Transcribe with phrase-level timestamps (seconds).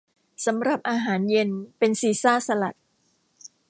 [0.45, 2.75] สำหรับอาหารเย็นเป็นซีซ่าสลัด